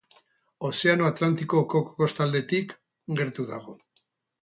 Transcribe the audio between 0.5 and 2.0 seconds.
Ozeano Atlantikoko